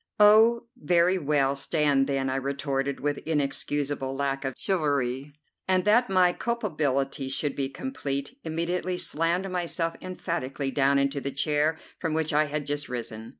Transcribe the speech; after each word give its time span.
"Oh, 0.19 0.65
very 0.75 1.19
well; 1.19 1.55
stand 1.55 2.07
then!" 2.07 2.27
I 2.27 2.35
retorted 2.37 2.99
with 3.01 3.19
inexcusable 3.19 4.15
lack 4.15 4.43
of 4.43 4.55
chivalry, 4.57 5.31
and, 5.67 5.85
that 5.85 6.09
my 6.09 6.33
culpability 6.33 7.29
should 7.29 7.55
be 7.55 7.69
complete, 7.69 8.35
immediately 8.43 8.97
slammed 8.97 9.47
myself 9.51 9.93
emphatically 10.01 10.71
down 10.71 10.97
into 10.97 11.21
the 11.21 11.29
chair 11.29 11.77
from 11.99 12.15
which 12.15 12.33
I 12.33 12.45
had 12.45 12.65
just 12.65 12.89
risen. 12.89 13.29